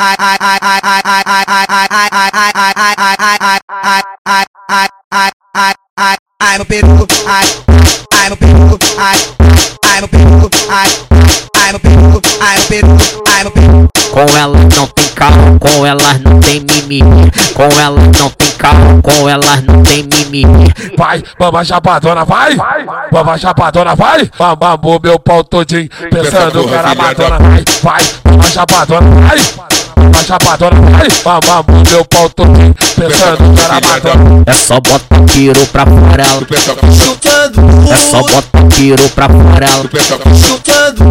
[0.00, 0.14] Ai
[6.56, 7.44] meu peru, ai,
[8.14, 9.16] ai meu peru, ai,
[9.84, 10.88] ai meu peru, ai,
[11.56, 12.96] ai meu peru, ai meu peru,
[13.28, 13.42] ai.
[14.12, 17.28] Com ela não tem carro, com ela não tem mimimi.
[17.54, 20.72] Com ela não tem carro, com ela não tem mimimi.
[20.96, 22.56] Vai, bamba chapadona, vai,
[23.10, 24.30] bamba chapadona, vai.
[24.38, 29.38] Mamou meu pau todinho, pensando que era madona, vai, vai, bamba chapadona, vai.
[30.28, 31.08] Chapadona, vai!
[31.24, 34.42] Mamamou meu pau todinho, pensando era madonna.
[34.46, 36.24] É só botar tiro pra fora.
[36.92, 39.88] Chutando, É só botar tiro pra fora ela.
[40.36, 41.04] chutando.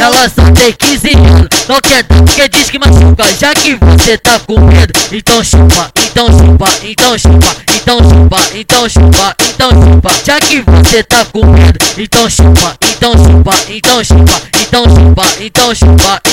[0.00, 4.16] Ela só tem 15 anos, não quer dar porque diz que machuca Já que você
[4.18, 10.10] tá com medo, então chupa, então chupa, então chupa Então chupa, então chupa, então chupa
[10.24, 15.74] Já que você tá com medo, então chupa, então chupa, então chupa Então chupa, então
[15.74, 16.22] chupa,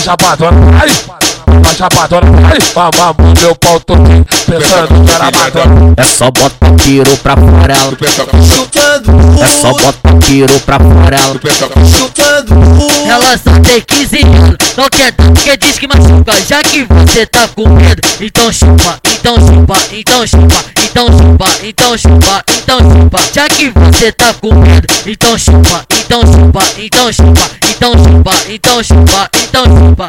[0.00, 0.88] chapadona, vai!
[1.46, 2.58] Mamãe chapadona, vai!
[2.74, 5.94] Mamamou meu pau todinho, pensando que era madonna.
[5.96, 7.96] É só botar tiro pra fora ela.
[8.46, 11.40] Chutando, É só botar tiro pra fora ela.
[11.86, 12.54] chutando.
[13.08, 17.26] Ela só tem 15 anos, não quer dar porque diz que machuca Já que você
[17.26, 23.18] tá com medo, então chupa, então chupa, então chupa Então chupa, então chupa, então chupa
[23.32, 27.42] Já que você tá com medo, então chupa, então chupa, então chupa
[27.80, 30.06] 动手吧你动手吧你动手吧